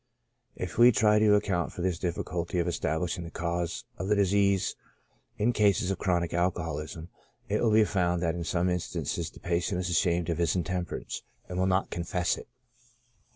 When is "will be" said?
7.61-7.85